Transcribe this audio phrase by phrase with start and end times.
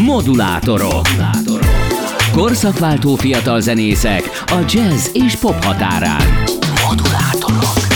[0.00, 1.06] Modulátorok.
[2.32, 6.26] Korszakváltó fiatal zenészek a jazz és pop határán.
[6.88, 7.86] Modulátorok.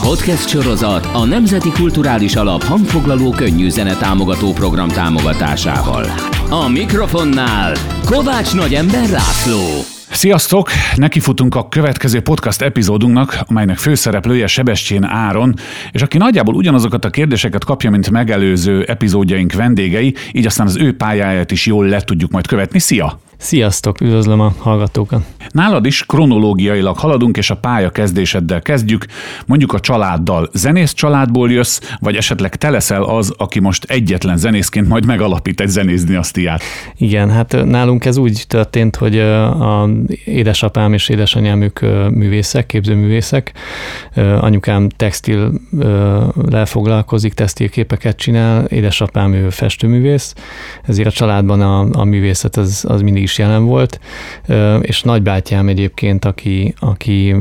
[0.00, 6.04] Podcast sorozat a Nemzeti Kulturális Alap hangfoglaló könnyű zene támogató program támogatásával.
[6.50, 9.97] A mikrofonnál Kovács Nagyember László.
[10.18, 10.70] Sziasztok!
[10.96, 15.54] Nekifutunk a következő podcast epizódunknak, amelynek főszereplője Sebestyén Áron,
[15.92, 20.96] és aki nagyjából ugyanazokat a kérdéseket kapja, mint megelőző epizódjaink vendégei, így aztán az ő
[20.96, 22.78] pályáját is jól le tudjuk majd követni.
[22.78, 23.20] Szia!
[23.38, 25.22] Sziasztok, üdvözlöm a hallgatókat!
[25.50, 29.06] Nálad is kronológiailag haladunk, és a pálya kezdéseddel kezdjük.
[29.46, 30.48] Mondjuk a családdal.
[30.52, 35.68] Zenész családból jössz, vagy esetleg te leszel az, aki most egyetlen zenészként majd megalapít egy
[35.68, 36.62] zenészdiasztiát?
[36.96, 39.88] Igen, hát nálunk ez úgy történt, hogy a
[40.24, 41.80] édesapám és édesanyám ők
[42.10, 43.52] művészek, képzőművészek.
[44.40, 45.52] Anyukám textil
[46.50, 50.34] lefoglalkozik, textilképeket csinál, édesapám ő festőművész,
[50.82, 54.00] ezért a családban a, a művészet az, az mindig is jelen volt,
[54.80, 57.34] és nagybátyám egyébként, aki, aki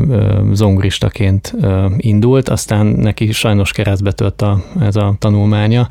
[0.53, 1.53] zongoristaként
[1.97, 5.89] indult, aztán neki sajnos keresztbe tört a, ez a tanulmánya,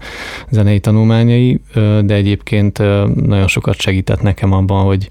[0.51, 1.61] zenei tanulmányai,
[2.05, 2.79] de egyébként
[3.27, 5.09] nagyon sokat segített nekem abban, hogy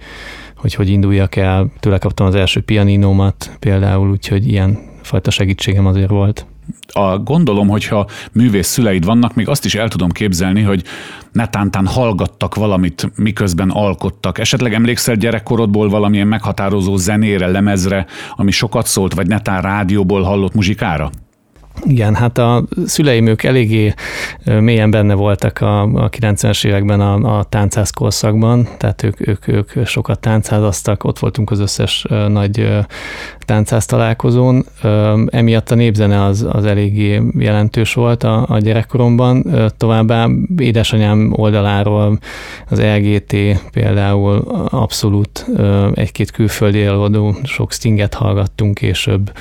[0.56, 1.68] hogy hogy induljak el.
[1.80, 6.46] Tőle kaptam az első pianinómat például, úgyhogy ilyen fajta segítségem azért volt
[6.88, 10.84] a gondolom, hogyha művész szüleid vannak, még azt is el tudom képzelni, hogy
[11.32, 14.38] netántán hallgattak valamit, miközben alkottak.
[14.38, 21.10] Esetleg emlékszel gyerekkorodból valamilyen meghatározó zenére, lemezre, ami sokat szólt, vagy netán rádióból hallott muzsikára?
[21.84, 23.94] Igen, hát a szüleim ők eléggé
[24.46, 29.86] mélyen benne voltak a, a 90-es években a, a táncház korszakban, tehát ők, ők, ők
[29.86, 32.70] sokat táncházaztak, ott voltunk az összes nagy
[33.40, 34.66] táncház találkozón.
[35.26, 39.46] Emiatt a népzene az, az eléggé jelentős volt a, a gyerekkoromban.
[39.78, 42.20] Továbbá édesanyám oldaláról
[42.70, 43.36] az LGT
[43.72, 44.38] például
[44.70, 45.46] abszolút
[45.94, 49.32] egy-két külföldi előadó, sok stinget hallgattunk később,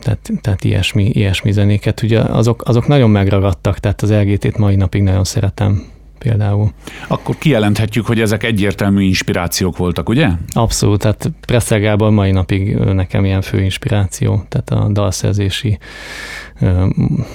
[0.00, 2.02] tehát, tehát ilyesmi, ilyesmi zenéket.
[2.02, 5.82] Ugye azok, azok nagyon megragadtak, tehát az LGT-t mai napig nagyon szeretem
[6.18, 6.72] például.
[7.08, 10.28] Akkor kijelenthetjük, hogy ezek egyértelmű inspirációk voltak, ugye?
[10.52, 15.78] Abszolút, tehát Presser Gábor mai napig nekem ilyen fő inspiráció, tehát a dalszerzési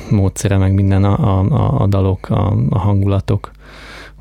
[0.09, 3.51] módszere, meg minden a, a, a dalok, a, a hangulatok.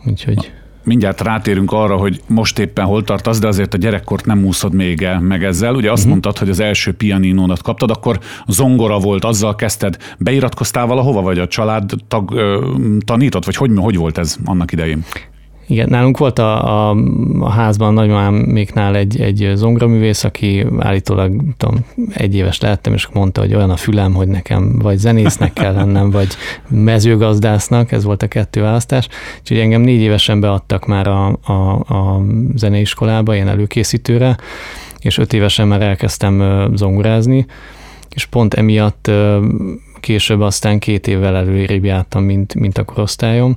[0.06, 0.52] Úgyhogy
[0.88, 5.02] mindjárt rátérünk arra, hogy most éppen hol tartasz, de azért a gyerekkort nem úszod még
[5.02, 5.74] el meg ezzel.
[5.74, 6.10] Ugye azt uh-huh.
[6.10, 9.96] mondtad, hogy az első pianinónat kaptad, akkor zongora volt, azzal kezdted.
[10.18, 15.04] Beiratkoztál valahova, vagy a család tag, ö, tanított, vagy hogy, hogy volt ez annak idején?
[15.70, 16.96] Igen, nálunk volt a, a,
[17.40, 23.54] a házban nagymamáméknál egy, egy zongraművész, aki állítólag tudom, egy éves lehettem, és mondta, hogy
[23.54, 26.28] olyan a fülem, hogy nekem vagy zenésznek kell lennem, vagy
[26.68, 29.08] mezőgazdásznak, ez volt a kettő választás.
[29.40, 31.52] Úgyhogy engem négy évesen beadtak már a, a,
[31.94, 32.22] a
[32.54, 34.36] zeneiskolába, ilyen előkészítőre,
[34.98, 37.46] és öt évesen már elkezdtem zongorázni,
[38.14, 39.10] és pont emiatt
[40.00, 43.56] később aztán két évvel előrébb jártam, mint, mint a korosztályom.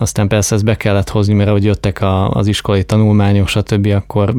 [0.00, 4.34] Aztán persze ezt be kellett hozni, mert ahogy jöttek a, az iskolai tanulmányok, stb., akkor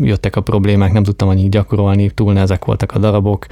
[0.00, 3.46] jöttek a problémák, nem tudtam annyit gyakorolni, túl nehezek voltak a darabok,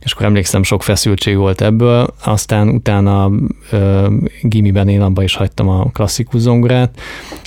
[0.00, 2.06] és akkor emlékszem, sok feszültség volt ebből.
[2.24, 3.30] Aztán utána
[3.70, 4.06] ö,
[4.42, 7.00] gimiben én abba is hagytam a klasszikus zongorát,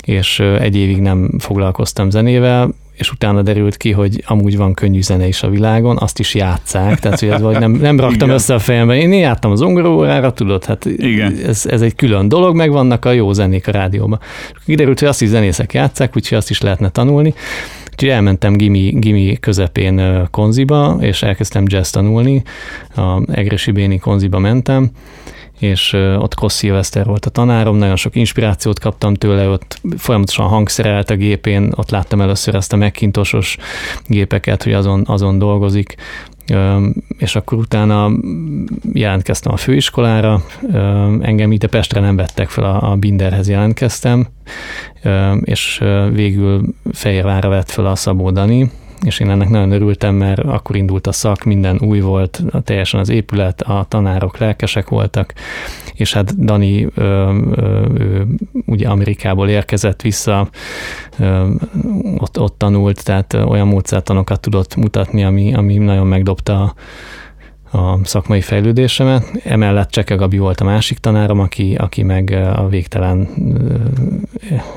[0.04, 5.26] és egy évig nem foglalkoztam zenével, és utána derült ki, hogy amúgy van könnyű zene
[5.26, 8.30] is a világon, azt is játszák, tehát hogy ez vagy nem, nem raktam Igen.
[8.30, 8.96] össze a fejembe.
[8.96, 11.36] Én jártam az zongorórára, tudod, hát Igen.
[11.46, 14.20] Ez, ez egy külön dolog, meg vannak a jó zenék a rádióban.
[14.64, 17.34] Kiderült, hogy azt is zenészek játszák, úgyhogy azt is lehetne tanulni.
[17.92, 22.42] Úgyhogy elmentem gimi, gimi közepén konziba, és elkezdtem jazz tanulni.
[22.96, 24.90] A Egresi Béni konziba mentem,
[25.64, 31.10] és ott Koss Szilveszter volt a tanárom, nagyon sok inspirációt kaptam tőle, ott folyamatosan hangszerelt
[31.10, 33.56] a gépén, ott láttam először ezt a megkintosos
[34.06, 35.94] gépeket, hogy azon, azon dolgozik,
[37.18, 38.10] és akkor utána
[38.92, 40.42] jelentkeztem a főiskolára,
[41.20, 44.26] engem ide Pestre nem vettek fel, a Binderhez jelentkeztem,
[45.40, 45.82] és
[46.12, 46.62] végül
[46.92, 48.70] Fehérvárra vett fel a Szabó Dani,
[49.02, 53.08] és én ennek nagyon örültem, mert akkor indult a szak, minden új volt, teljesen az
[53.08, 55.34] épület, a tanárok lelkesek voltak,
[55.94, 57.02] és hát Dani ö,
[57.54, 58.22] ö, ö,
[58.66, 60.48] ugye Amerikából érkezett vissza,
[61.18, 61.50] ö,
[62.18, 66.74] ott, ott tanult, tehát olyan módszertanokat tudott mutatni, ami, ami nagyon megdobta a
[67.74, 69.40] a szakmai fejlődésemet.
[69.44, 73.28] Emellett Cseke Gabi volt a másik tanárom, aki, aki meg a végtelen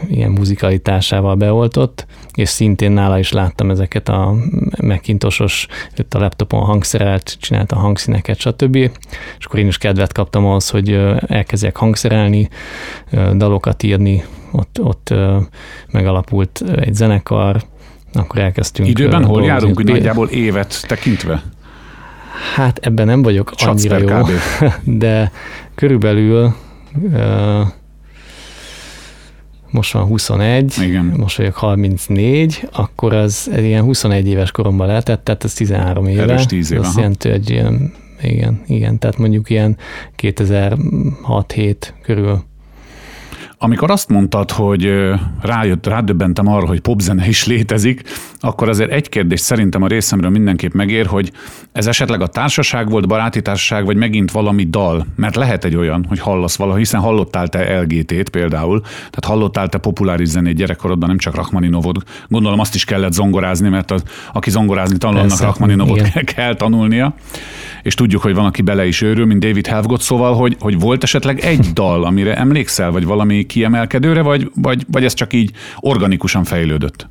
[0.08, 4.36] ilyen muzikalitásával beoltott, és szintén nála is láttam ezeket a
[4.82, 5.68] megintosos,
[6.10, 8.76] a laptopon hangszerelt, csinálta a hangszíneket, stb.
[9.38, 12.50] És akkor én is kedvet kaptam ahhoz, hogy elkezdjek hangszerelni,
[13.36, 15.14] dalokat írni, ott, ott
[15.92, 17.64] megalapult egy zenekar,
[18.14, 18.90] akkor elkezdtünk.
[18.90, 21.44] Időben hol járunk, hogy nagyjából évet tekintve?
[22.56, 24.30] Hát ebben nem vagyok annyira jó, kb.
[25.04, 25.32] de
[25.76, 26.54] körülbelül
[29.72, 31.06] most van 21, Igen.
[31.06, 36.22] most vagyok 34, akkor az ilyen 21 éves koromban lehetett, tehát ez 13 éve.
[36.22, 36.82] Erős 10 éve.
[36.82, 39.78] Azt jelenti, hogy ilyen, igen, igen, tehát mondjuk ilyen
[40.18, 42.44] 2006-7 körül.
[43.60, 44.90] Amikor azt mondtad, hogy
[45.42, 48.02] rájött, rádöbbentem arra, hogy popzene is létezik,
[48.40, 51.32] akkor azért egy kérdés szerintem a részemről mindenképp megér, hogy
[51.72, 55.06] ez esetleg a társaság volt, baráti társaság, vagy megint valami dal?
[55.16, 59.78] Mert lehet egy olyan, hogy hallasz valaha, hiszen hallottál te LGT-t például, tehát hallottál te
[59.78, 62.10] populáris zenét gyerekkorodban, nem csak Rachmaninovot.
[62.28, 67.16] Gondolom azt is kellett zongorázni, mert az, aki zongorázni tanul, annak Rachmaninovot kell, kell tanulnia
[67.84, 71.04] és tudjuk, hogy van, aki bele is őrül, mint David Helfgott, szóval, hogy, hogy volt
[71.04, 76.44] esetleg egy dal, amire emlékszel, vagy valami kiemelkedőre, vagy, vagy, vagy ez csak így organikusan
[76.44, 77.08] fejlődött?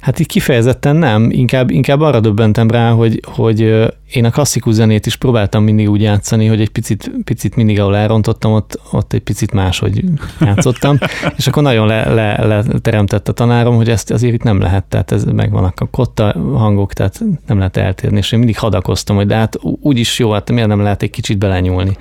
[0.00, 5.06] Hát így kifejezetten nem, inkább, inkább arra döbbentem rá, hogy, hogy én a klasszikus zenét
[5.06, 9.20] is próbáltam mindig úgy játszani, hogy egy picit, picit mindig, ahol elrontottam, ott, ott egy
[9.20, 10.04] picit máshogy
[10.40, 10.98] játszottam,
[11.38, 14.84] és akkor nagyon le, le, le teremtett a tanárom, hogy ezt azért itt nem lehet,
[14.84, 19.26] tehát ez megvannak a kotta hangok, tehát nem lehet eltérni, és én mindig hadakoztam, hogy
[19.26, 21.96] de hát úgyis jó, hát miért nem lehet egy kicsit belenyúlni.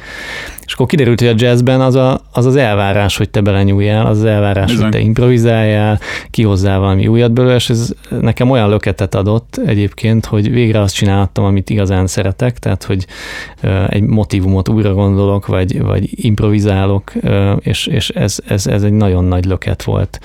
[0.70, 4.18] És akkor kiderült, hogy a jazzben az a, az, az elvárás, hogy te belenyúljál, az
[4.18, 4.84] az elvárás, Bizony.
[4.84, 10.52] hogy te improvizáljál, kihozzál valami újat belőle, és ez nekem olyan löketet adott egyébként, hogy
[10.52, 13.06] végre azt csináltam, amit igazán szeretek, tehát hogy
[13.88, 17.14] egy motivumot újra gondolok, vagy, vagy improvizálok,
[17.60, 20.20] és, és ez, ez, ez egy nagyon nagy löket volt.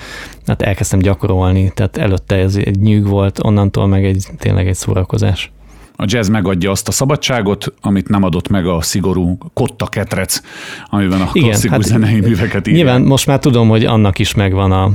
[0.45, 5.51] Hát elkezdtem gyakorolni, tehát előtte ez egy nyűg volt, onnantól meg egy tényleg egy szórakozás
[5.95, 10.41] a jazz megadja azt a szabadságot, amit nem adott meg a szigorú kotta ketrec,
[10.89, 12.83] amiben a Igen, klasszikus hát zenei műveket írják.
[12.83, 14.91] Nyilván most már tudom, hogy annak is megvan a,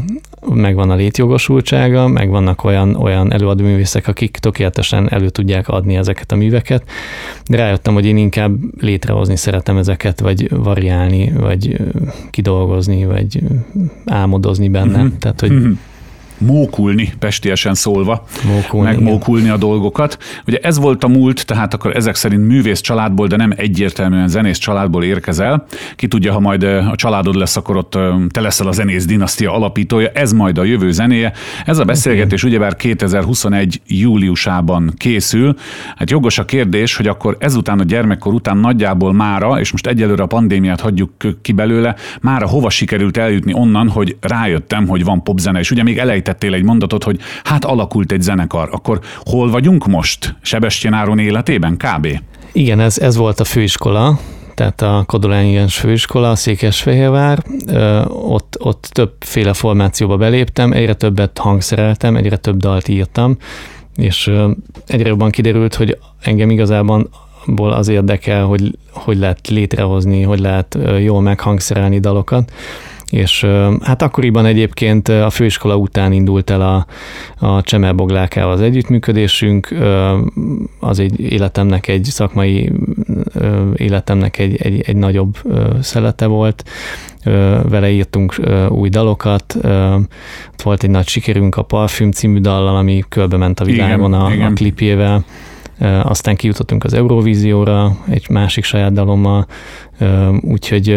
[0.54, 6.36] megvan a létjogosultsága, meg vannak olyan, olyan előadóművészek, akik tökéletesen elő tudják adni ezeket a
[6.36, 6.82] műveket,
[7.46, 11.76] de rájöttem, hogy én inkább létrehozni szeretem ezeket, vagy variálni, vagy
[12.30, 13.42] kidolgozni, vagy
[14.06, 15.02] álmodozni benne.
[15.02, 15.18] Uh-huh.
[15.18, 15.78] Tehát, hogy uh-huh
[16.40, 19.54] mókulni, pestiesen szólva, mókulni, megmókulni igen.
[19.54, 20.18] a dolgokat.
[20.46, 24.58] Ugye ez volt a múlt, tehát akkor ezek szerint művész családból, de nem egyértelműen zenész
[24.58, 25.66] családból érkezel.
[25.96, 27.98] Ki tudja, ha majd a családod lesz, akkor ott
[28.30, 31.32] te leszel a zenész dinasztia alapítója, ez majd a jövő zenéje.
[31.66, 35.56] Ez a beszélgetés ugyebár 2021 júliusában készül.
[35.96, 40.22] Hát jogos a kérdés, hogy akkor ezután a gyermekkor után nagyjából mára, és most egyelőre
[40.22, 41.10] a pandémiát hagyjuk
[41.42, 45.98] ki belőle, mára hova sikerült eljutni onnan, hogy rájöttem, hogy van popzene, és ugye még
[45.98, 50.36] elejt említettél egy mondatot, hogy hát alakult egy zenekar, akkor hol vagyunk most?
[50.42, 52.20] Sebestyén Áron életében kb?
[52.52, 54.18] Igen, ez, ez volt a főiskola,
[54.54, 57.42] tehát a Kodolányi főiskola, a Székesfehérvár,
[58.08, 63.36] ott, ott többféle formációba beléptem, egyre többet hangszereltem, egyre több dalt írtam,
[63.96, 64.30] és
[64.86, 67.08] egyre jobban kiderült, hogy engem igazából
[67.56, 72.52] az érdekel, hogy hogy lehet létrehozni, hogy lehet jól meghangszerelni dalokat,
[73.10, 73.46] és
[73.80, 76.86] hát akkoriban egyébként a főiskola után indult el a,
[77.46, 79.74] a Csemelboglákával az együttműködésünk,
[80.80, 82.72] az egy életemnek egy szakmai
[83.74, 85.36] életemnek egy, egy, egy nagyobb
[85.80, 86.64] szelete volt,
[87.68, 89.56] vele írtunk új dalokat,
[90.62, 94.32] volt egy nagy sikerünk a Parfüm című dallal, ami körbe ment a világon igen, a,
[94.32, 94.50] igen.
[94.50, 95.24] a klipjével,
[96.02, 99.46] aztán kijutottunk az Eurovízióra egy másik saját dalommal,
[100.40, 100.90] úgyhogy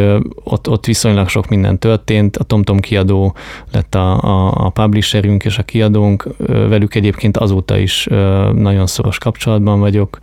[0.43, 2.37] ott, ott viszonylag sok minden történt.
[2.37, 3.35] A TomTom kiadó
[3.71, 8.07] lett a, a, a publisherünk és a kiadónk, velük egyébként azóta is
[8.53, 10.19] nagyon szoros kapcsolatban vagyok,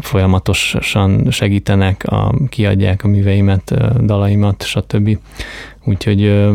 [0.00, 5.18] folyamatosan segítenek, a, kiadják a műveimet, dalaimat, stb.
[5.84, 6.50] Úgyhogy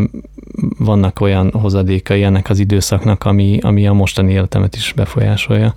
[0.77, 5.75] vannak olyan hozadékai ennek az időszaknak, ami, ami a mostani életemet is befolyásolja.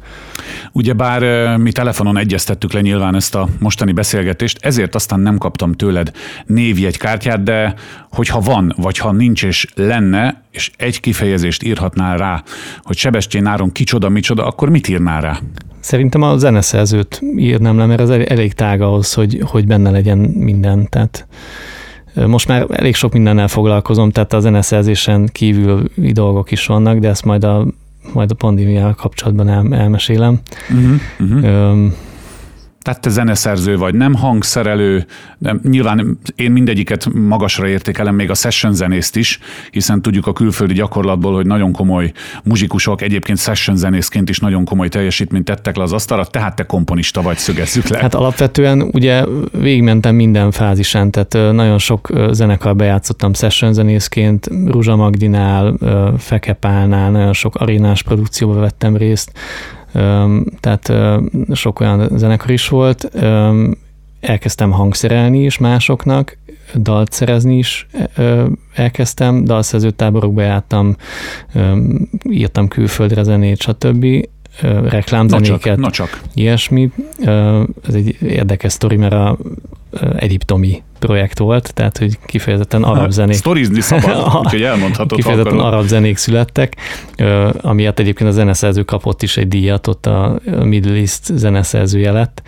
[0.72, 6.12] Ugyebár mi telefonon egyeztettük le nyilván ezt a mostani beszélgetést, ezért aztán nem kaptam tőled
[6.46, 7.74] névjegykártyát, de
[8.10, 12.42] hogyha van, vagy ha nincs és lenne, és egy kifejezést írhatnál rá,
[12.82, 15.38] hogy Sebestyén Áron kicsoda, micsoda, akkor mit írnál rá?
[15.80, 20.88] Szerintem a zeneszerzőt írnám le, mert ez elég tág ahhoz, hogy, hogy benne legyen minden.
[20.88, 21.26] Tehát
[22.26, 27.24] most már elég sok mindennel foglalkozom, tehát a zeneszerzésen kívül dolgok is vannak, de ezt
[27.24, 27.66] majd a,
[28.12, 30.40] majd a pandémiával kapcsolatban el, elmesélem.
[30.70, 31.92] Uh-huh, uh-huh.
[32.84, 35.06] Tehát te zeneszerző vagy, nem hangszerelő,
[35.38, 39.38] de nyilván én mindegyiket magasra értékelem, még a session zenészt is,
[39.70, 42.12] hiszen tudjuk a külföldi gyakorlatból, hogy nagyon komoly
[42.42, 47.22] muzsikusok, egyébként session zenészként is nagyon komoly teljesítményt tettek le az asztalra, tehát te komponista
[47.22, 47.98] vagy, szögezzük le.
[47.98, 55.74] Hát alapvetően ugye végigmentem minden fázisán, tehát nagyon sok zenekar bejátszottam session zenészként, Ruzsa Magdinál,
[56.18, 59.32] Fekepálnál, nagyon sok arénás produkcióba vettem részt,
[60.60, 60.92] tehát
[61.52, 63.10] sok olyan zenekar is volt.
[64.20, 66.38] Elkezdtem hangszerelni is másoknak,
[66.74, 67.86] dalt szerezni is
[68.74, 70.96] elkezdtem, dalszerző táborokba jártam,
[72.30, 74.06] írtam külföldre zenét, stb
[74.84, 76.22] reklámzenéket, na csak, na csak.
[76.34, 76.90] ilyesmi.
[77.88, 79.38] Ez egy érdekes sztori, mert a
[80.16, 83.36] egyiptomi projekt volt, tehát hogy kifejezetten arab zenék.
[83.36, 85.18] Sztorizni szabad, úgyhogy elmondhatod.
[85.18, 86.76] Kifejezetten arab zenék születtek,
[87.60, 92.42] amiatt egyébként a zeneszerző kapott is egy díjat, ott a Middle East zeneszerzője lett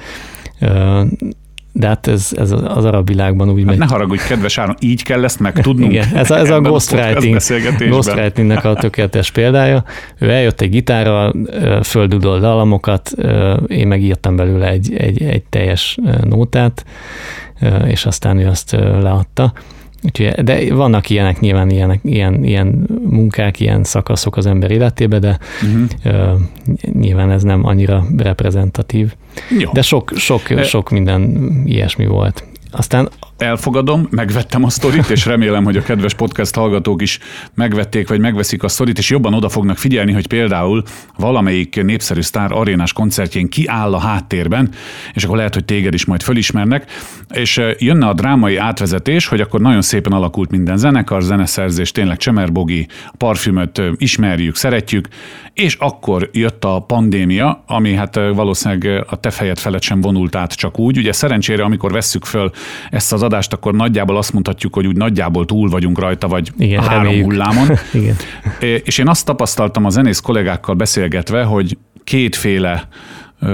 [1.78, 3.78] de hát ez, ez az arab világban úgy hát megy.
[3.78, 5.92] Ne haragudj, kedves Áron, így kell ezt megtudnunk.
[5.92, 7.40] Igen, ez a, ez a ghostwriting,
[7.78, 9.84] ghostwritingnek a tökéletes példája.
[10.18, 11.34] Ő eljött egy gitárral,
[11.82, 13.14] földudolt dalamokat,
[13.66, 16.84] én megírtam belőle egy, egy, egy teljes nótát,
[17.86, 19.52] és aztán ő azt leadta.
[20.02, 25.38] Úgyhogy, de vannak ilyenek, nyilván ilyenek, ilyen, ilyen munkák, ilyen szakaszok az ember életébe, de
[25.62, 26.34] uh-huh.
[26.34, 26.40] uh,
[26.92, 29.14] nyilván ez nem annyira reprezentatív.
[29.58, 29.70] Jó.
[29.72, 32.44] De sok, sok, sok minden ilyesmi volt.
[32.70, 37.18] Aztán elfogadom, megvettem a sztorit, és remélem, hogy a kedves podcast hallgatók is
[37.54, 40.82] megvették, vagy megveszik a sztorit, és jobban oda fognak figyelni, hogy például
[41.16, 44.70] valamelyik népszerű sztár arénás koncertjén kiáll a háttérben,
[45.14, 46.90] és akkor lehet, hogy téged is majd fölismernek,
[47.34, 52.88] és jönne a drámai átvezetés, hogy akkor nagyon szépen alakult minden zenekar, zeneszerzés, tényleg Csemerbogi,
[53.18, 55.08] parfümöt ismerjük, szeretjük,
[55.52, 60.52] és akkor jött a pandémia, ami hát valószínűleg a te fejed felett sem vonult át
[60.52, 60.98] csak úgy.
[60.98, 62.50] Ugye szerencsére, amikor vesszük föl
[62.90, 66.78] ezt az adást, akkor nagyjából azt mondhatjuk, hogy úgy nagyjából túl vagyunk rajta, vagy Igen,
[66.78, 67.24] a három reméljük.
[67.24, 67.68] hullámon.
[67.92, 68.16] Igen.
[68.84, 72.88] És én azt tapasztaltam a zenész kollégákkal beszélgetve, hogy kétféle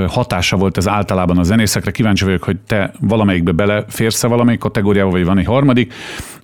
[0.09, 1.91] hatása volt ez általában a zenészekre.
[1.91, 5.95] Kíváncsi vagyok, hogy te valamelyikbe beleférsz-e valamelyik kategóriába, vagy van egy harmadik.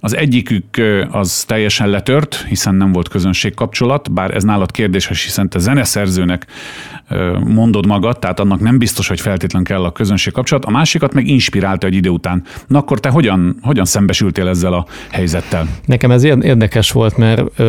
[0.00, 0.64] Az egyikük
[1.11, 6.47] az teljesen letört, hiszen nem volt közönségkapcsolat, bár ez nálad kérdéses, hiszen te zeneszerzőnek
[7.45, 10.64] mondod magad, tehát annak nem biztos, hogy feltétlen kell a közönségkapcsolat.
[10.64, 12.42] A másikat meg inspirálta egy idő után.
[12.66, 15.68] Na akkor te hogyan, hogyan szembesültél ezzel a helyzettel?
[15.85, 17.61] Nekem ez érdekes volt, mert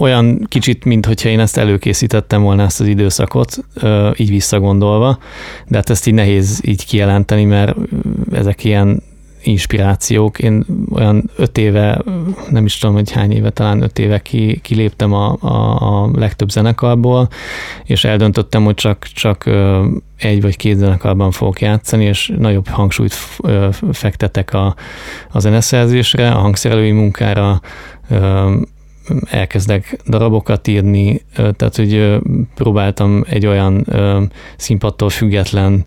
[0.00, 3.64] olyan kicsit, mint hogyha én ezt előkészítettem volna ezt az időszakot,
[4.16, 5.18] így visszagondolva,
[5.68, 7.76] de hát ezt így nehéz így kijelenteni, mert
[8.32, 9.02] ezek ilyen
[9.42, 10.38] inspirációk.
[10.38, 12.02] Én olyan öt éve,
[12.50, 16.50] nem is tudom, hogy hány éve, talán öt éve ki, kiléptem a, a, a legtöbb
[16.50, 17.28] zenekarból,
[17.84, 19.50] és eldöntöttem, hogy csak, csak
[20.16, 23.14] egy vagy két zenekarban fogok játszani, és nagyobb hangsúlyt
[23.92, 24.74] fektetek a,
[25.30, 27.60] a zeneszerzésre, a hangszerelői munkára,
[29.30, 32.18] elkezdek darabokat írni, tehát hogy
[32.54, 33.86] próbáltam egy olyan
[34.56, 35.86] színpadtól független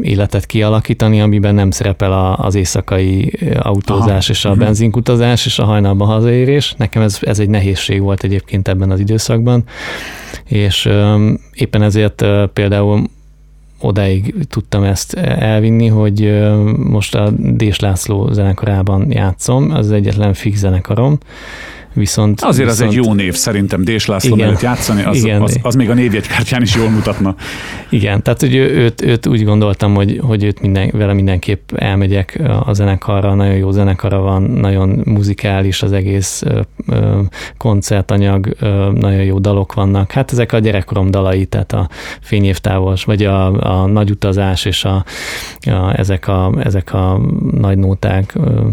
[0.00, 4.32] életet kialakítani, amiben nem szerepel az éjszakai autózás Aha.
[4.32, 4.58] és a mhm.
[4.58, 6.74] benzinkutazás és a hajnalban hazaérés.
[6.76, 9.64] Nekem ez, ez egy nehézség volt egyébként ebben az időszakban,
[10.44, 10.88] és
[11.54, 13.02] éppen ezért például
[13.80, 16.42] odáig tudtam ezt elvinni, hogy
[16.76, 21.18] most a Dés László zenekarában játszom, az egyetlen fix zenekarom,
[21.94, 25.58] Viszont, Azért viszont, az egy jó név szerintem, Dés László igen, játszani, az, igen, az,
[25.62, 27.34] az, még a névjegykártyán is jól mutatna.
[27.88, 32.72] Igen, tehát hogy őt, őt úgy gondoltam, hogy, hogy őt minden, vele mindenképp elmegyek a
[32.72, 36.42] zenekarra, nagyon jó zenekara van, nagyon muzikális az egész
[36.86, 37.20] ö,
[37.58, 40.12] koncertanyag, ö, nagyon jó dalok vannak.
[40.12, 41.88] Hát ezek a gyerekkorom dalai, tehát a
[42.20, 45.04] fényévtávos, vagy a, a nagy utazás és a,
[45.60, 47.20] a, ezek, a, ezek a
[47.50, 48.34] nagy nóták.
[48.34, 48.68] Ö,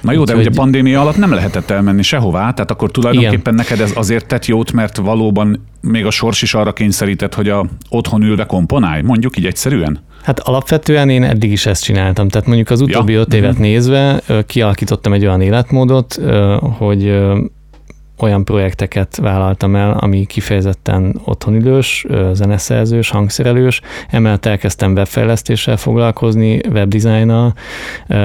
[0.00, 0.40] Na jó, de hogy...
[0.40, 3.54] ugye a pandémia alatt nem lehetett elmenni sehová, tehát akkor tulajdonképpen Igen.
[3.54, 7.66] neked ez azért tett jót, mert valóban még a sors is arra kényszerített, hogy a
[7.88, 10.00] otthon ülve komponálj, mondjuk így egyszerűen?
[10.22, 12.28] Hát alapvetően én eddig is ezt csináltam.
[12.28, 13.20] Tehát mondjuk az utóbbi ja.
[13.20, 13.62] öt évet mm-hmm.
[13.62, 16.20] nézve kialakítottam egy olyan életmódot,
[16.60, 17.20] hogy
[18.22, 23.80] olyan projekteket vállaltam el, ami kifejezetten otthonidős, zeneszerzős, hangszerelős.
[24.10, 27.54] Emellett elkezdtem webfejlesztéssel foglalkozni, webdesignnal.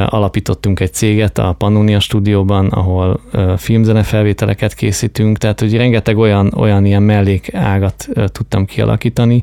[0.05, 3.19] Alapítottunk egy céget a Pannonia stúdióban, ahol
[3.57, 9.41] filmzenefelvételeket készítünk, tehát hogy rengeteg olyan, olyan ilyen mellékágat tudtam kialakítani,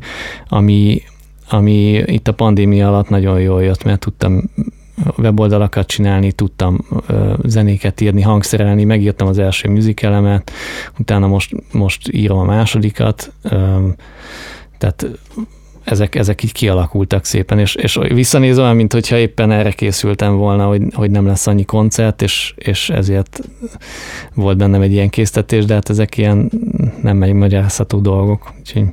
[0.49, 1.03] ami,
[1.49, 4.43] ami itt a pandémia alatt nagyon jól jött, mert tudtam
[5.17, 6.79] weboldalakat csinálni, tudtam
[7.45, 10.51] zenéket írni, hangszerelni, megírtam az első műzikelemet,
[10.99, 13.33] utána most, most írom a másodikat,
[14.79, 15.07] tehát
[15.85, 20.67] ezek, ezek így kialakultak szépen, és, és visszanézve olyan, mint hogyha éppen erre készültem volna,
[20.67, 23.41] hogy, hogy nem lesz annyi koncert, és, és ezért
[24.35, 26.51] volt bennem egy ilyen késztetés, de hát ezek ilyen
[27.03, 28.53] nem magyarázható dolgok.
[28.59, 28.85] Úgyhogy...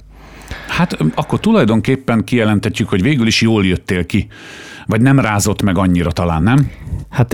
[0.67, 4.27] Hát akkor tulajdonképpen kijelentetjük, hogy végül is jól jöttél ki
[4.89, 6.71] vagy nem rázott meg annyira talán, nem?
[7.09, 7.33] Hát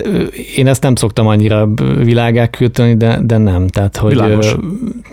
[0.56, 1.68] én ezt nem szoktam annyira
[2.04, 3.68] világá küldeni, de, de nem.
[3.68, 4.56] Tehát, hogy Világos.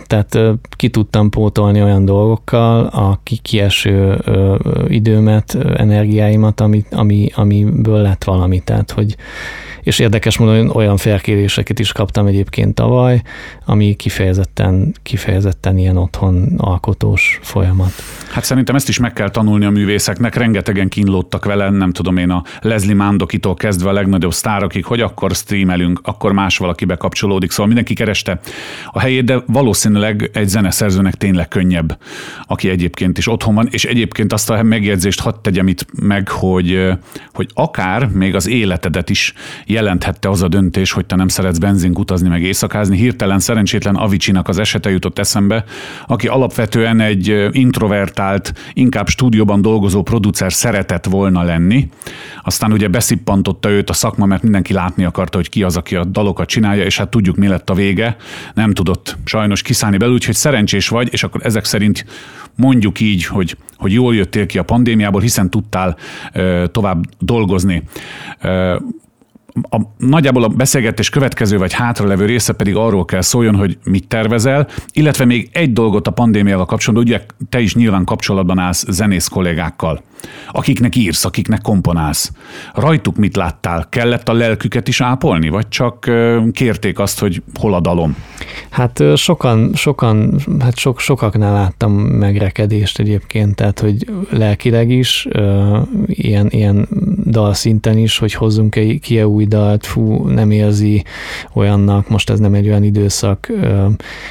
[0.07, 0.39] tehát
[0.77, 4.19] ki tudtam pótolni olyan dolgokkal a kieső
[4.89, 8.61] időmet, energiáimat, ami, ami, amiből lett valami.
[8.61, 9.17] Tehát, hogy
[9.83, 13.23] és érdekes módon olyan felkéréseket is kaptam egyébként tavaly,
[13.65, 17.93] ami kifejezetten, kifejezetten ilyen otthon alkotós folyamat.
[18.33, 22.31] Hát szerintem ezt is meg kell tanulni a művészeknek, rengetegen kínlódtak vele, nem tudom én
[22.31, 27.67] a Leslie Mandokitól kezdve a legnagyobb sztárokig, hogy akkor streamelünk, akkor más valaki bekapcsolódik, szóval
[27.67, 28.41] mindenki kereste
[28.91, 31.99] a helyét, de valószínűleg egy zeneszerzőnek tényleg könnyebb,
[32.47, 36.89] aki egyébként is otthon van, és egyébként azt a megjegyzést hadd tegyem itt meg, hogy,
[37.33, 39.35] hogy akár még az életedet is
[39.73, 42.97] jelenthette az a döntés, hogy te nem szeretsz benzin utazni, meg éjszakázni.
[42.97, 45.65] Hirtelen szerencsétlen Avicsinak az esete jutott eszembe,
[46.07, 51.89] aki alapvetően egy introvertált, inkább stúdióban dolgozó producer szeretett volna lenni.
[52.43, 56.05] Aztán ugye beszippantotta őt a szakma, mert mindenki látni akarta, hogy ki az, aki a
[56.05, 58.17] dalokat csinálja, és hát tudjuk, mi lett a vége.
[58.55, 62.05] Nem tudott sajnos kiszállni belőle, úgyhogy szerencsés vagy, és akkor ezek szerint
[62.57, 65.97] mondjuk így, hogy, hogy jól jöttél ki a pandémiából, hiszen tudtál
[66.33, 67.83] ö, tovább dolgozni.
[68.41, 68.77] Ö,
[69.71, 74.69] a, nagyjából a beszélgetés következő vagy hátralevő része pedig arról kell szóljon, hogy mit tervezel,
[74.93, 80.03] illetve még egy dolgot a pandémiával kapcsolatban, ugye te is nyilván kapcsolatban állsz zenész kollégákkal
[80.49, 82.33] akiknek írsz, akiknek komponálsz.
[82.75, 83.87] Rajtuk mit láttál?
[83.89, 86.11] Kellett a lelküket is ápolni, vagy csak
[86.53, 88.17] kérték azt, hogy hol a dalom?
[88.71, 95.29] Hát sokan, sokan, hát sok, sokaknál láttam megrekedést egyébként, tehát hogy lelkileg is,
[96.07, 96.89] ilyen, ilyen
[97.27, 101.05] dalszinten is, hogy hozzunk ki -e új dalt, fú, nem érzi
[101.53, 103.53] olyannak, most ez nem egy olyan időszak,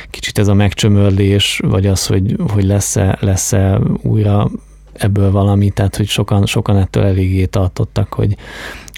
[0.10, 4.50] kicsit ez a megcsömörlés, vagy az, hogy, hogy lesz-e, lesz-e újra
[4.94, 8.36] ebből valami, tehát hogy sokan, sokan ettől eléggé tartottak, hogy,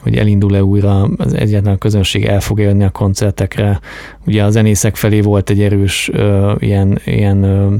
[0.04, 3.80] hogy elindul-e újra, az egyetlen a közönség el fog jönni a koncertekre.
[4.26, 7.76] Ugye a zenészek felé volt egy erős ö, ilyen, ilyen ö,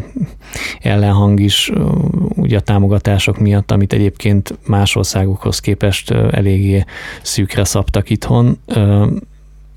[0.80, 1.90] ellenhang is ö,
[2.36, 6.84] ugye a támogatások miatt, amit egyébként más országokhoz képest ö, eléggé
[7.22, 8.58] szűkre szabtak itthon.
[8.66, 9.06] Ö,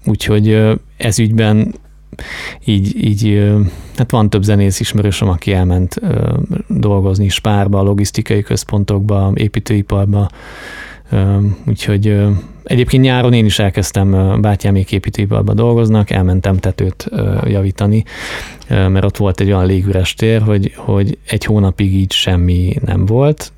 [0.05, 1.75] úgyhogy ö, ez ügyben
[2.65, 3.45] így, így
[3.97, 6.01] hát van több zenész ismerősöm, aki elment
[6.67, 10.29] dolgozni Spárba, logisztikai központokba, építőiparba,
[11.67, 12.17] úgyhogy
[12.67, 17.11] Egyébként nyáron én is elkezdtem, bátyámék építőiparban dolgoznak, elmentem tetőt
[17.45, 18.05] javítani,
[18.69, 23.53] mert ott volt egy olyan légüres tér, hogy, hogy egy hónapig így semmi nem volt.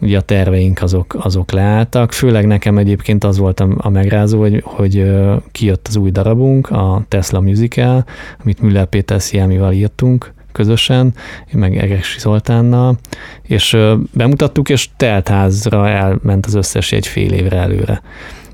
[0.00, 5.12] Ugye a terveink azok, azok leálltak, főleg nekem egyébként az volt a, megrázó, hogy, hogy
[5.52, 8.04] kijött az új darabunk, a Tesla Musical,
[8.42, 11.14] amit Müller Péter Sziámival írtunk, közösen,
[11.52, 12.98] én meg Egesi Zoltánnal,
[13.42, 13.76] és
[14.12, 18.02] bemutattuk, és teltházra elment az összes egy fél évre előre.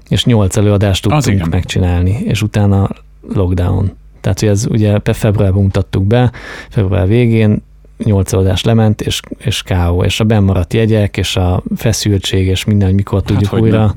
[0.09, 2.89] És nyolc előadást tudtunk megcsinálni, és utána
[3.33, 3.97] lockdown.
[4.21, 6.33] Tehát, hogy ez ugye februárban mutattuk be,
[6.69, 7.63] február végén,
[8.05, 10.03] nyolc előadás lement, és, és K.O.
[10.03, 13.95] És a bennmaradt jegyek, és a feszültség, és minden, hogy mikor hát, tudjuk hogy újra.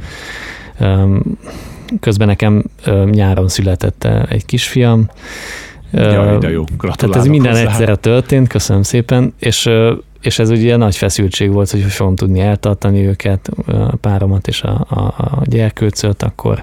[0.77, 1.21] Nem.
[1.99, 2.63] Közben nekem
[3.11, 5.09] nyáron született egy kisfiam,
[5.91, 7.63] Jaj, de jó, gratulálok Tehát ez minden hozzá.
[7.63, 9.69] egyszerre történt, köszönöm szépen, és
[10.21, 14.85] és ez ugye nagy feszültség volt, hogy fogom tudni eltartani őket, a páromat és a,
[14.89, 16.61] a, a gyerkőcöt, akkor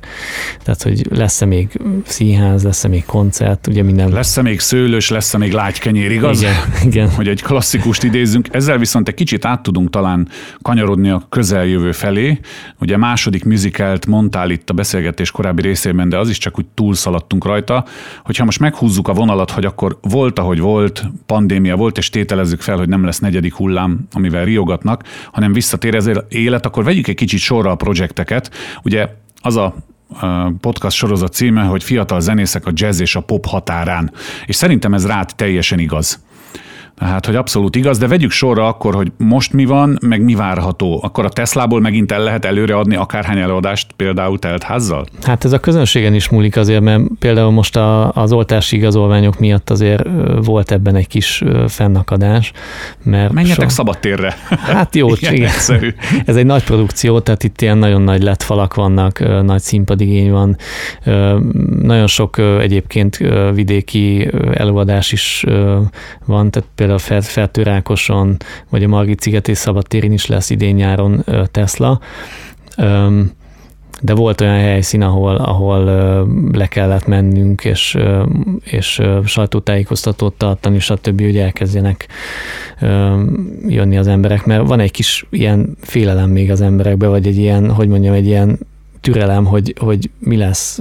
[0.62, 4.08] tehát, hogy lesz-e még színház, lesz-e még koncert, ugye minden...
[4.08, 6.40] Lesz-e még szőlős, lesz-e még lágykenyér, igaz?
[6.40, 7.10] Igen, igen.
[7.10, 8.48] Hogy egy klasszikust idézzünk.
[8.50, 10.28] Ezzel viszont egy kicsit át tudunk talán
[10.62, 12.40] kanyarodni a közeljövő felé.
[12.80, 17.44] Ugye második műzikelt mondtál itt a beszélgetés korábbi részében, de az is csak úgy túlszaladtunk
[17.44, 17.84] rajta,
[18.24, 22.76] hogyha most meghúzzuk a vonalat, hogy akkor volt, ahogy volt, pandémia volt, és tételezzük fel,
[22.76, 27.14] hogy nem lesz negyedik második hullám, amivel riogatnak, hanem visszatér ez élet, akkor vegyük egy
[27.14, 28.50] kicsit sorra a projekteket.
[28.82, 29.08] Ugye
[29.42, 29.74] az a
[30.60, 34.12] podcast sorozat címe, hogy fiatal zenészek a jazz és a pop határán.
[34.46, 36.26] És szerintem ez rád teljesen igaz.
[36.98, 41.00] Tehát, hogy abszolút igaz, de vegyük sorra akkor, hogy most mi van, meg mi várható.
[41.02, 45.06] Akkor a Teslából megint el lehet előreadni akárhány előadást például teltházzal?
[45.22, 49.70] Hát ez a közönségen is múlik azért, mert például most a, az oltási igazolványok miatt
[49.70, 50.02] azért
[50.44, 52.52] volt ebben egy kis fennakadás.
[53.02, 53.74] Mert Menjetek so...
[53.74, 54.36] szabadtérre.
[54.48, 55.34] Hát jó, igen.
[55.34, 55.50] igen.
[56.24, 60.56] Ez egy nagy produkció, tehát itt ilyen nagyon nagy lett falak vannak, nagy színpadigény van,
[61.82, 63.18] nagyon sok egyébként
[63.54, 65.44] vidéki előadás is
[66.24, 68.36] van, tehát például például Fertőrákoson,
[68.70, 72.00] vagy a Margit sziget és Szabadtérin is lesz idén-nyáron Tesla
[74.00, 75.84] de volt olyan helyszín, ahol, ahol
[76.52, 77.98] le kellett mennünk, és,
[78.64, 82.06] és sajtótájékoztatót tartani, stb., hogy elkezdjenek
[83.68, 87.70] jönni az emberek, mert van egy kis ilyen félelem még az emberekben, vagy egy ilyen,
[87.70, 88.58] hogy mondjam, egy ilyen
[89.00, 90.80] türelem, hogy, hogy mi lesz,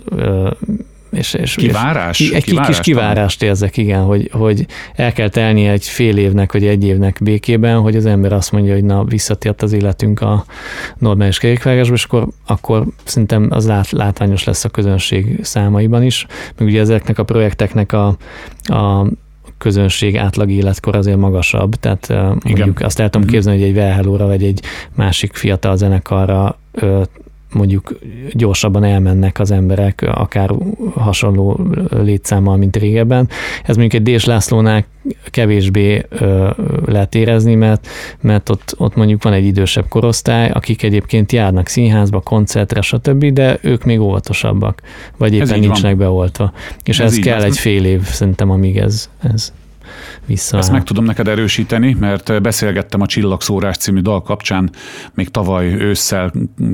[1.12, 2.20] és, és, kivárás?
[2.20, 4.66] És egy kivárás kis kivárást érzek, igen, hogy, hogy
[4.96, 8.74] el kell telni egy fél évnek, vagy egy évnek békében, hogy az ember azt mondja,
[8.74, 10.46] hogy na, visszatért az életünk a
[10.98, 16.26] normális kerékvágásba, és akkor, akkor szerintem az lát, látványos lesz a közönség számaiban is.
[16.58, 18.18] Meg ugye ezeknek a projekteknek a,
[18.64, 19.06] a
[19.58, 22.74] közönség átlag életkor azért magasabb, tehát mondjuk Igen.
[22.80, 23.32] azt el tudom mhm.
[23.32, 24.62] képzelni, hogy egy Velhelóra vagy egy
[24.96, 26.58] másik fiatal zenekarra
[27.54, 28.00] mondjuk
[28.32, 30.52] gyorsabban elmennek az emberek, akár
[30.96, 33.30] hasonló létszámmal, mint régebben.
[33.64, 34.86] Ez mondjuk egy Dés Lászlónál
[35.26, 36.50] kevésbé ö,
[36.86, 37.88] lehet érezni, mert,
[38.22, 43.58] mert ott, ott mondjuk van egy idősebb korosztály, akik egyébként járnak színházba, koncertre, stb., de
[43.62, 44.82] ők még óvatosabbak,
[45.18, 45.98] vagy éppen nincsenek van.
[45.98, 46.54] beoltva.
[46.84, 47.46] És ez, ez kell van.
[47.46, 49.54] egy fél év szerintem, amíg ez, ez
[50.26, 50.58] vissza.
[50.58, 54.70] Ezt meg tudom neked erősíteni, mert beszélgettem a Csillagszórás című dal kapcsán
[55.14, 56.32] még tavaly ősszel,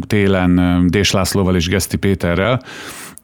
[0.07, 2.61] télen Dés Lászlóval és Geszti Péterrel,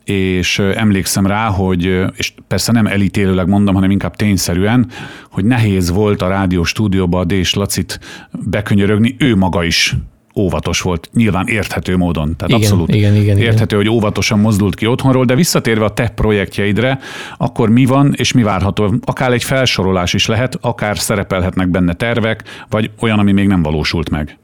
[0.04, 1.84] és emlékszem rá, hogy,
[2.16, 4.90] és persze nem elítélőleg mondom, hanem inkább tényszerűen,
[5.30, 8.00] hogy nehéz volt a rádió stúdióba a Dés Lacit
[8.32, 9.96] bekönyörögni, ő maga is
[10.40, 12.36] óvatos volt, nyilván érthető módon.
[12.36, 13.88] Tehát igen, abszolút igen, igen, érthető, igen.
[13.92, 17.00] hogy óvatosan mozdult ki otthonról, de visszatérve a te projektjeidre,
[17.38, 18.94] akkor mi van és mi várható?
[19.06, 24.10] Akár egy felsorolás is lehet, akár szerepelhetnek benne tervek, vagy olyan, ami még nem valósult
[24.10, 24.38] meg.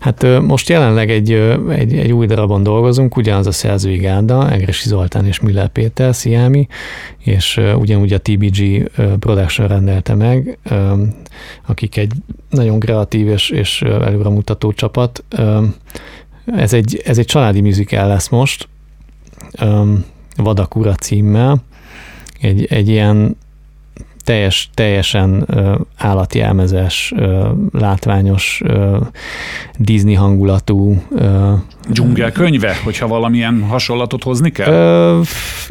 [0.00, 1.32] Hát most jelenleg egy,
[1.70, 6.66] egy, egy új darabon dolgozunk, ugyanaz a szerzői gárda, Egresi Zoltán és Miller Péter, Sziámi,
[7.18, 10.58] és ugyanúgy a TBG Production rendelte meg,
[11.66, 12.12] akik egy
[12.50, 15.24] nagyon kreatív és, és előremutató csapat.
[16.46, 18.68] Ez egy, ez egy családi musical lesz most,
[20.36, 21.62] Vadakura címmel,
[22.40, 23.36] egy, egy ilyen
[24.24, 25.48] teljes, teljesen
[25.96, 27.14] állatjelmezes,
[27.72, 28.62] látványos,
[29.78, 31.02] Disney hangulatú.
[31.88, 35.22] Dzsungelkönyve, hogyha valamilyen hasonlatot hozni kell?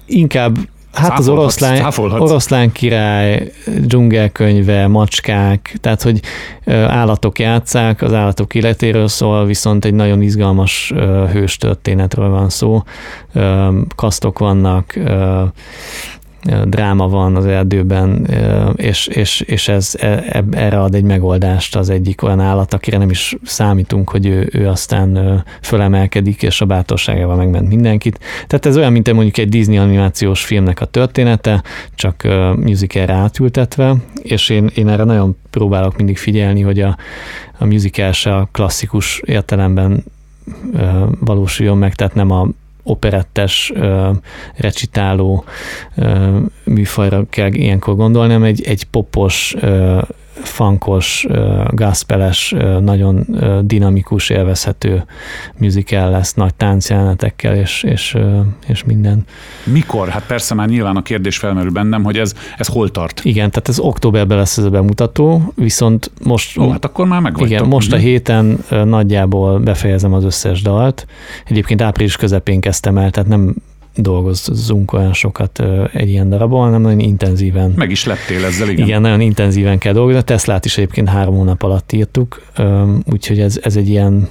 [0.06, 0.58] Inkább
[1.00, 6.20] Hát az oroszlán, oroszlán király, dzsungelkönyve, macskák, tehát hogy
[6.66, 10.94] állatok játszák, az állatok életéről szól, viszont egy nagyon izgalmas
[11.32, 12.84] hős történetről van szó.
[13.96, 15.00] Kasztok vannak,
[16.64, 18.28] dráma van az erdőben,
[18.76, 23.10] és, és, és ez e, erre ad egy megoldást az egyik olyan állat, akire nem
[23.10, 28.20] is számítunk, hogy ő, ő aztán fölemelkedik, és a bátorságával megment mindenkit.
[28.48, 31.64] Tehát ez olyan, mint mondjuk egy Disney animációs filmnek a története,
[31.96, 36.98] csak musicalre átültetve, és én, én erre nagyon próbálok mindig figyelni, hogy a,
[37.58, 40.04] a musical se a klasszikus értelemben
[41.20, 42.48] valósuljon meg, tehát nem a
[42.90, 43.74] operettes,
[44.56, 45.44] recitáló
[46.64, 49.56] műfajra kell ilyenkor gondolni, hanem egy, egy popos,
[50.44, 51.28] funkos,
[51.70, 53.26] gáspeles, nagyon
[53.62, 55.06] dinamikus, élvezhető
[55.58, 58.18] musical lesz, nagy táncjelenetekkel és, és,
[58.68, 59.26] és minden.
[59.64, 60.08] Mikor?
[60.08, 63.22] Hát persze már nyilván a kérdés felmerül bennem, hogy ez, ez hol tart?
[63.24, 66.58] Igen, tehát ez októberben lesz ez a bemutató, viszont most...
[66.58, 67.50] Ó, hát akkor már megvagytok.
[67.50, 68.06] Igen, most a mhm.
[68.06, 71.08] héten nagyjából befejezem az összes dalt.
[71.46, 73.56] Egyébként április közepén kezdtem el, tehát nem
[73.96, 77.74] dolgozzunk olyan sokat egy ilyen darabon, hanem nagyon intenzíven.
[77.76, 78.88] Meg is lettél ezzel, igen.
[78.88, 80.20] Igen, nagyon intenzíven kell dolgozni.
[80.20, 82.42] A Teslát is egyébként három hónap alatt írtuk,
[83.12, 84.30] úgyhogy ez, ez egy ilyen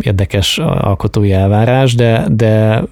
[0.00, 2.82] érdekes alkotói elvárás, de, de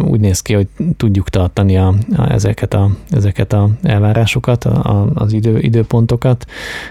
[0.00, 5.32] úgy néz ki, hogy tudjuk tartani a, a, ezeket, a, ezeket a elvárásokat, a, az
[5.32, 6.44] idő, időpontokat.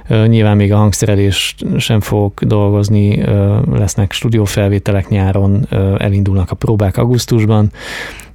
[0.07, 3.23] Nyilván még a hangszerelés sem fog dolgozni,
[3.71, 7.71] lesznek stúdiófelvételek nyáron, elindulnak a próbák augusztusban,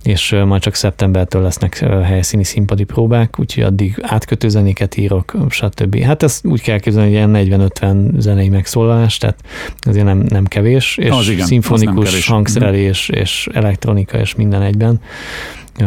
[0.03, 6.03] és majd csak szeptembertől lesznek helyszíni színpadi próbák, úgyhogy addig átkötő zenéket írok, stb.
[6.03, 9.41] Hát ezt úgy kell képzelni, hogy ilyen 40-50 zenei megszólalás, tehát
[9.81, 12.27] azért nem, nem kevés, és az igen, szimfonikus kevés.
[12.27, 15.01] hangszerelés, és elektronika, és minden egyben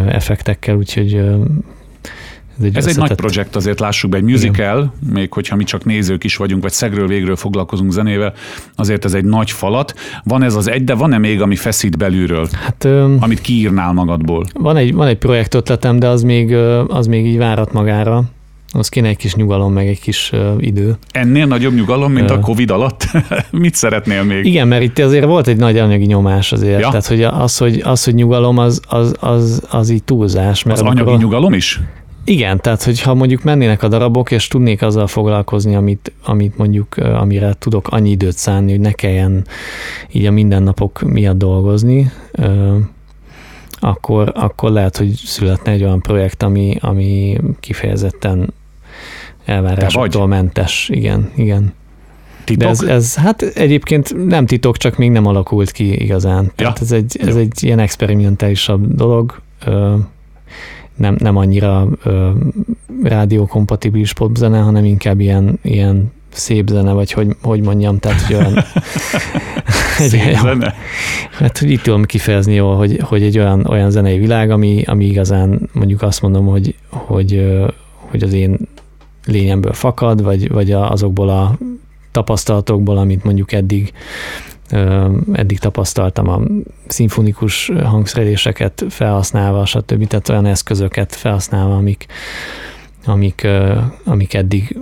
[0.07, 1.23] effektekkel, úgyhogy
[2.59, 5.13] ez egy, Ez egy nagy projekt, azért lássuk be, egy musical, Igen.
[5.13, 8.33] még hogyha mi csak nézők is vagyunk, vagy szegről végről foglalkozunk zenével,
[8.75, 9.93] azért ez egy nagy falat.
[10.23, 14.45] Van ez az egy, de van-e még, ami feszít belülről, hát, öm, amit kiírnál magadból?
[14.53, 16.53] Van egy, van egy projektötletem, de az még,
[16.87, 18.23] az még így várat magára.
[18.77, 20.97] Az kéne egy kis nyugalom, meg egy kis uh, idő.
[21.11, 23.07] Ennél nagyobb nyugalom, mint uh, a Covid alatt?
[23.51, 24.45] Mit szeretnél még?
[24.45, 26.79] Igen, mert itt azért volt egy nagy anyagi nyomás azért.
[26.79, 26.87] Ja.
[26.87, 30.63] Tehát, hogy az, hogy, az, hogy nyugalom, az, az, az, az így túlzás.
[30.63, 31.17] Mert az anyagi a...
[31.17, 31.81] nyugalom is?
[32.27, 37.53] Igen, tehát hogyha mondjuk mennének a darabok, és tudnék azzal foglalkozni, amit, amit mondjuk, amire
[37.59, 39.45] tudok annyi időt szánni, hogy ne kelljen
[40.11, 42.11] így a mindennapok miatt dolgozni,
[43.79, 48.53] akkor, akkor lehet, hogy születne egy olyan projekt, ami, ami kifejezetten
[49.45, 50.89] elvárásoktól mentes.
[50.89, 51.73] Igen, igen.
[52.43, 52.61] Titok?
[52.61, 56.43] De ez, ez, hát egyébként nem titok, csak még nem alakult ki igazán.
[56.43, 56.51] Ja.
[56.55, 59.41] Tehát ez egy, ez egy ilyen experimentálisabb dolog.
[60.95, 61.87] Nem, nem annyira
[63.03, 68.53] rádiókompatibilis popzene, hanem inkább ilyen, ilyen szép zene, vagy hogy, hogy mondjam, tehát hogy olyan...
[69.99, 70.73] egy, szép zene?
[71.31, 75.05] Hát, hogy itt tudom kifejezni jól, hogy, hogy egy olyan, olyan zenei világ, ami, ami
[75.05, 77.55] igazán mondjuk azt mondom, hogy, hogy,
[77.97, 78.57] hogy az én
[79.25, 81.57] lényemből fakad, vagy, vagy azokból a
[82.11, 83.93] tapasztalatokból, amit mondjuk eddig
[85.33, 86.41] eddig tapasztaltam a
[86.87, 90.07] szimfonikus hangszereléseket felhasználva, stb.
[90.07, 92.05] Tehát olyan eszközöket felhasználva, amik,
[93.05, 93.47] amik,
[94.03, 94.77] amik eddig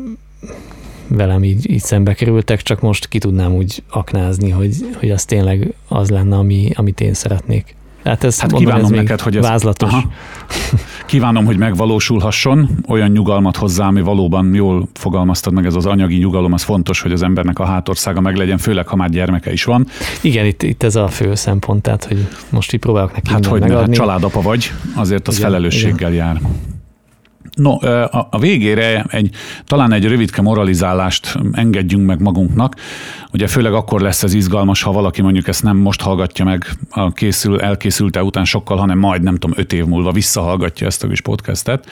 [1.07, 5.73] velem így, így szembe kerültek, csak most ki tudnám úgy aknázni, hogy, hogy az tényleg
[5.87, 7.75] az lenne, ami, amit én szeretnék.
[8.03, 9.43] Hát, ezt hát mondom, kívánom ez neked, hogy ez...
[9.43, 9.91] Vázlatos.
[9.91, 10.11] Aha.
[11.05, 16.53] Kívánom, hogy megvalósulhasson, olyan nyugalmat hozzá, ami valóban jól fogalmaztad meg, ez az anyagi nyugalom,
[16.53, 19.87] az fontos, hogy az embernek a hátországa meglegyen, főleg, ha már gyermeke is van.
[20.21, 23.61] Igen, itt, itt ez a fő szempont, tehát, hogy most így próbálok neki Hát hogy
[23.61, 26.25] ne, hát családapa vagy, azért az igen, felelősséggel igen.
[26.25, 26.41] jár.
[27.55, 27.77] No,
[28.29, 29.35] a, végére egy,
[29.65, 32.75] talán egy rövidke moralizálást engedjünk meg magunknak.
[33.31, 37.11] Ugye főleg akkor lesz ez izgalmas, ha valaki mondjuk ezt nem most hallgatja meg a
[37.11, 41.21] készül, elkészülte után sokkal, hanem majd nem tudom, öt év múlva visszahallgatja ezt a kis
[41.21, 41.87] podcastet.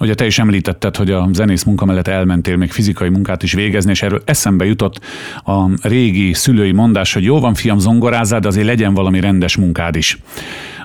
[0.00, 3.90] Ugye te is említetted, hogy a zenész munka mellett elmentél még fizikai munkát is végezni,
[3.90, 5.00] és erről eszembe jutott
[5.44, 9.96] a régi szülői mondás, hogy jó van fiam zongorázád, de azért legyen valami rendes munkád
[9.96, 10.18] is.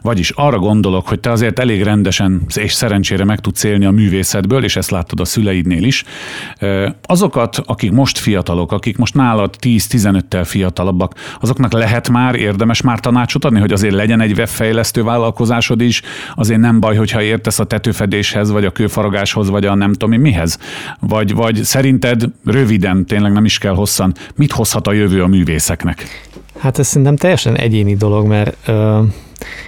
[0.01, 4.63] Vagyis arra gondolok, hogy te azért elég rendesen és szerencsére meg tudsz élni a művészetből,
[4.63, 6.03] és ezt láttad a szüleidnél is.
[7.01, 13.45] Azokat, akik most fiatalok, akik most nálad 10-15-tel fiatalabbak, azoknak lehet már, érdemes már tanácsot
[13.45, 16.01] adni, hogy azért legyen egy webfejlesztő vállalkozásod is,
[16.35, 18.71] azért nem baj, hogyha értesz a tetőfedéshez, vagy a
[19.03, 20.57] kőfaragáshoz, vagy a nem tudom mihez.
[20.99, 26.05] Vagy, vagy szerinted röviden, tényleg nem is kell hosszan, mit hozhat a jövő a művészeknek?
[26.59, 28.99] Hát ez szerintem teljesen egyéni dolog, mert ö,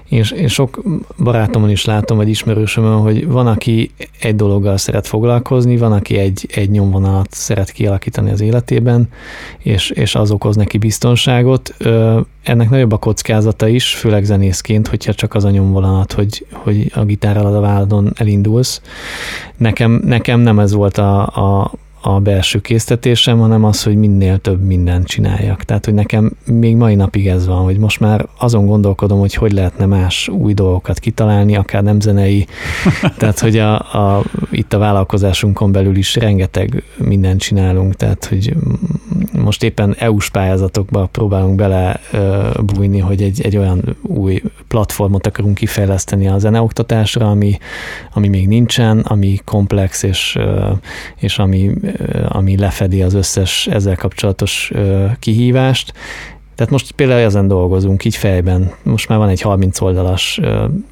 [0.10, 0.84] én, én sok
[1.24, 6.48] barátomon is látom, vagy ismerősömön, hogy van, aki egy dologgal szeret foglalkozni, van, aki egy,
[6.54, 9.10] egy nyomvonalat szeret kialakítani az életében,
[9.58, 11.76] és, és az okoz neki biztonságot.
[12.44, 17.04] Ennek nagyobb a kockázata is, főleg zenészként, hogyha csak az a nyomvonalat, hogy, hogy a
[17.04, 18.82] gitárral a váladon elindulsz.
[19.58, 21.72] Nekem, nekem nem ez volt a, a
[22.08, 25.64] a belső késztetésem, hanem az, hogy minél több mindent csináljak.
[25.64, 29.52] Tehát, hogy nekem még mai napig ez van, hogy most már azon gondolkodom, hogy hogy
[29.52, 32.48] lehetne más új dolgokat kitalálni, akár nem zenei.
[33.18, 38.56] tehát, hogy a, a, itt a vállalkozásunkon belül is rengeteg mindent csinálunk, tehát, hogy
[39.46, 42.00] most éppen EU-s pályázatokba próbálunk bele
[42.60, 47.58] bújni, hogy egy, egy olyan új platformot akarunk kifejleszteni a zeneoktatásra, ami,
[48.14, 50.38] ami még nincsen, ami komplex és,
[51.16, 51.72] és ami
[52.28, 54.72] ami lefedi az összes ezzel kapcsolatos
[55.20, 55.94] kihívást.
[56.56, 58.72] Tehát most például ezen dolgozunk, így fejben.
[58.84, 60.40] Most már van egy 30 oldalas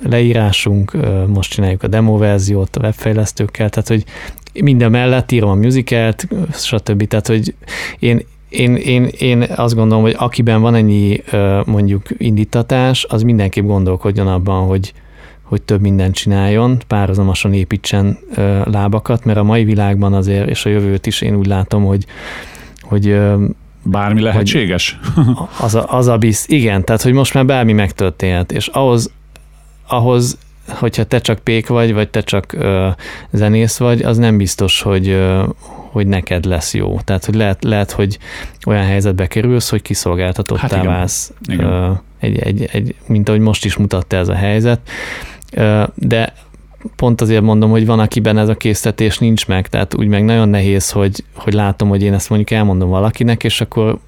[0.04, 4.04] leírásunk, most csináljuk a demo verziót a webfejlesztőkkel, tehát hogy
[4.62, 7.08] minden mellett írom a musicalt, stb.
[7.08, 7.56] Tehát, hogy
[8.00, 11.24] én, én, én, én azt gondolom, hogy akiben van ennyi
[11.66, 14.94] mondjuk indítatás, az mindenképp gondolkodjon abban, hogy,
[15.42, 18.18] hogy több mindent csináljon, párhuzamosan építsen
[18.63, 22.06] lábakat, mert a mai világban azért, és a jövőt is én úgy látom, hogy,
[22.82, 23.20] hogy
[23.86, 25.00] Bármi lehetséges?
[25.60, 29.12] az, a, az a bizt, igen, tehát hogy most már bármi megtörténhet, és ahhoz,
[29.88, 30.38] ahhoz
[30.68, 32.89] hogyha te csak pék vagy, vagy te csak ö,
[33.32, 35.44] zenész vagy, az nem biztos, hogy, ö,
[35.94, 37.00] hogy neked lesz jó.
[37.04, 38.18] Tehát, hogy lehet, lehet, hogy
[38.66, 40.86] olyan helyzetbe kerülsz, hogy kiszolgáltatottá hát igen.
[40.86, 41.34] válsz.
[41.46, 42.02] Igen.
[42.20, 44.80] Egy, egy, egy, mint ahogy most is mutatta ez a helyzet
[45.96, 46.34] de
[46.96, 50.50] pont azért mondom, hogy van, akiben ez a késztetés nincs meg, tehát úgy meg nagyon
[50.50, 54.00] nehéz, hogy, hogy látom, hogy én ezt mondjuk elmondom valakinek, és akkor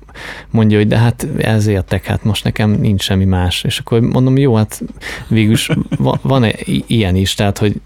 [0.50, 3.64] mondja, hogy de hát ezértek, hát most nekem nincs semmi más.
[3.64, 4.84] És akkor mondom, jó, hát
[5.28, 6.46] végülis van, van
[6.88, 7.82] ilyen is, tehát hogy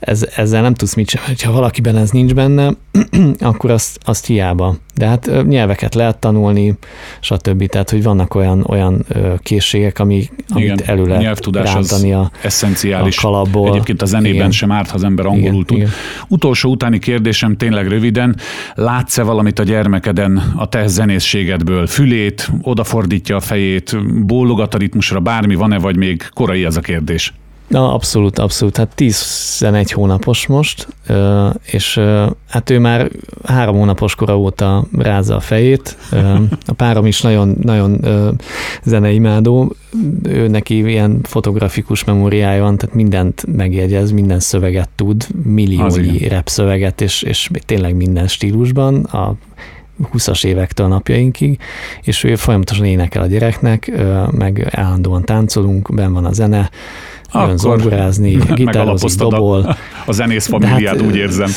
[0.00, 2.72] ez, ezzel nem tudsz mit sem, ha valakiben ez nincs benne,
[3.38, 4.76] akkor azt, azt hiába.
[4.94, 6.74] De hát nyelveket lehet tanulni,
[7.20, 7.66] stb.
[7.66, 9.06] Tehát, hogy vannak olyan, olyan
[9.38, 13.18] készségek, ami, amit igen, elő lehet nyelvtudás az a, eszenciális.
[13.18, 13.68] a kalapból.
[13.68, 14.50] Egyébként a zenében igen.
[14.50, 15.76] sem árt, ha az ember angolul igen, tud.
[15.76, 15.90] Igen.
[16.28, 18.36] Utolsó utáni kérdésem tényleg röviden.
[18.74, 21.86] Látsz-e valamit a gyermekeden a te zenészségedből?
[21.86, 27.32] Fülét, odafordítja a fejét, bólogat a ritmusra, bármi van-e, vagy még korai ez a kérdés?
[27.68, 28.76] Na, abszolút, abszolút.
[28.76, 30.88] Hát 11 hónapos most,
[31.62, 32.00] és
[32.48, 33.10] hát ő már
[33.44, 35.96] három hónapos kora óta rázza a fejét.
[36.66, 38.04] A párom is nagyon, nagyon
[38.82, 39.72] zeneimádó,
[40.22, 47.00] ő neki ilyen fotografikus memóriája van, tehát mindent megjegyez, minden szöveget tud, milliónyi rap szöveget,
[47.00, 49.34] és, és tényleg minden stílusban, a
[50.12, 51.58] 20-as évektől napjainkig,
[52.02, 53.92] és ő folyamatosan énekel a gyereknek,
[54.30, 56.70] meg állandóan táncolunk, ben van a zene,
[57.32, 59.60] jön zongorázni, gitározik, dobol.
[59.60, 61.50] A, a zenész familiát, hát, úgy érzem.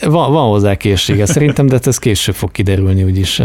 [0.00, 3.42] Van, van hozzá készsége szerintem, de hát ez később fog kiderülni úgyis.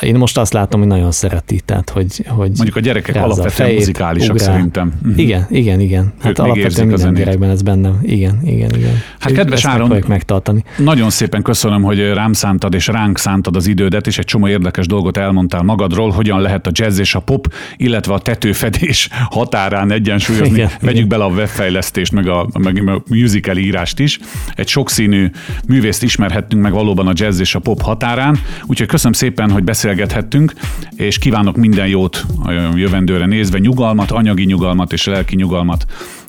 [0.00, 3.78] Én most azt látom, hogy nagyon szereti, tehát hogy, hogy Mondjuk a gyerekek alapvetően fejét,
[3.78, 4.48] muzikálisak ugrál.
[4.48, 4.92] szerintem.
[5.02, 5.18] Uh-huh.
[5.18, 6.12] Igen, igen, igen.
[6.20, 7.98] Hát ők alapvetően minden gyerekben ez bennem.
[8.02, 9.02] Igen, igen, igen.
[9.18, 10.64] Hát kedves Áron, megtartani.
[10.78, 14.86] nagyon szépen köszönöm, hogy rám szántad és ránk szántad az idődet, és egy csomó érdekes
[14.86, 20.54] dolgot elmondtál magadról, hogyan lehet a jazz és a pop, illetve a tetőfedés határán egyensúlyozni.
[20.54, 21.08] Igen, Vegyük igen.
[21.08, 24.18] bele a webfejlesztést, meg a, meg a musical írást is.
[24.54, 25.30] Egy sokszínű
[25.68, 28.38] művészt ismerhettünk meg valóban a jazz és a pop határán.
[28.66, 30.52] Úgyhogy köszönöm szépen, hogy beszélgethettünk,
[30.96, 35.84] és kívánok minden jót a jövendőre nézve, nyugalmat, anyagi nyugalmat és lelki nyugalmat,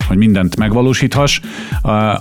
[0.08, 1.40] hogy mindent megvalósíthass.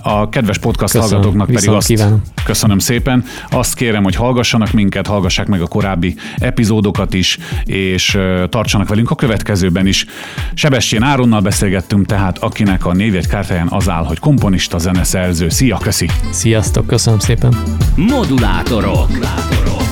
[0.01, 2.21] A kedves podcast köszönöm, hallgatóknak pedig azt kívánom.
[2.43, 3.23] köszönöm szépen.
[3.49, 8.17] Azt kérem, hogy hallgassanak minket, hallgassák meg a korábbi epizódokat is, és
[8.49, 10.05] tartsanak velünk a következőben is.
[10.53, 15.49] Sebestjén Áronnal beszélgettünk, tehát akinek a névjegykártyáján az áll, hogy komponista, zeneszerző.
[15.49, 16.09] Szia, köszi!
[16.29, 17.53] Sziasztok, köszönöm szépen!
[17.95, 19.09] Modulátorok.
[19.09, 19.82] Modulátorok.